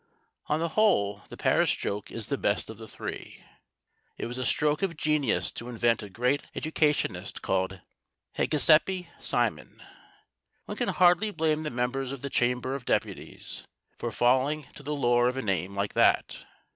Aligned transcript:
On 0.47 0.59
the 0.59 0.69
whole 0.69 1.21
the 1.29 1.37
Paris 1.37 1.75
joke 1.75 2.09
is 2.09 2.25
the 2.25 2.37
best 2.39 2.71
of 2.71 2.79
the 2.79 2.87
three. 2.87 3.45
It 4.17 4.25
was 4.25 4.39
a 4.39 4.43
stroke 4.45 4.81
of 4.81 4.97
genius 4.97 5.51
to 5.51 5.69
invent 5.69 6.01
a 6.01 6.09
great 6.09 6.41
educationist 6.55 7.43
called 7.43 7.81
Hégésippe 8.35 9.09
Simon. 9.19 9.83
One 10.65 10.77
can 10.77 10.89
hardly 10.89 11.29
blame 11.29 11.61
the 11.61 11.69
members 11.69 12.11
of 12.11 12.23
the 12.23 12.31
Chamber 12.31 12.73
of 12.73 12.85
Deputies 12.85 13.63
for 13.99 14.11
falling 14.11 14.65
to 14.73 14.81
the 14.81 14.95
lure 14.95 15.27
of 15.27 15.37
a 15.37 15.43
name 15.43 15.75
like 15.75 15.93
that. 15.93 16.45